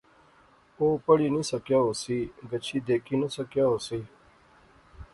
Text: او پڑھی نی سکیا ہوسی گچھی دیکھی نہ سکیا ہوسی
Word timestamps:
او 0.77 0.85
پڑھی 1.05 1.27
نی 1.33 1.41
سکیا 1.51 1.79
ہوسی 1.85 2.17
گچھی 2.49 2.77
دیکھی 2.87 3.15
نہ 3.21 3.27
سکیا 3.37 3.65
ہوسی 3.71 3.99